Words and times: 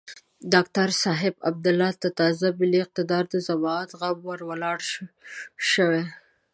ډاکتر 0.53 0.89
صاحب 1.03 1.35
عبدالله 1.49 1.91
ته 2.01 2.09
تازه 2.19 2.47
د 2.51 2.55
ملي 2.59 2.79
اقتدار 2.85 3.23
د 3.29 3.35
زعامت 3.47 3.89
غم 3.99 4.17
ور 4.27 4.39
ولاړ 4.49 4.79
شوی. 5.71 6.03